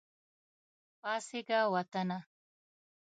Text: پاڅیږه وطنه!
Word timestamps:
پاڅیږه 1.01 1.59
وطنه! 1.73 2.17